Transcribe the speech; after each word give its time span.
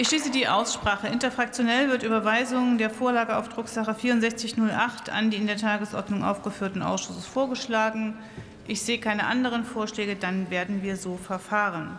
Ich 0.00 0.06
schließe 0.06 0.30
die 0.30 0.46
Aussprache. 0.46 1.08
Interfraktionell 1.08 1.88
wird 1.88 2.04
Überweisung 2.04 2.78
der 2.78 2.88
Vorlage 2.88 3.36
auf 3.36 3.48
Drucksache 3.48 3.96
6408 3.96 5.10
an 5.10 5.30
die 5.30 5.38
in 5.38 5.48
der 5.48 5.56
Tagesordnung 5.56 6.22
aufgeführten 6.22 6.82
Ausschusses 6.82 7.26
vorgeschlagen. 7.26 8.16
Ich 8.68 8.82
sehe 8.82 9.00
keine 9.00 9.26
anderen 9.26 9.64
Vorschläge, 9.64 10.14
dann 10.14 10.50
werden 10.50 10.84
wir 10.84 10.96
so 10.96 11.16
verfahren. 11.16 11.98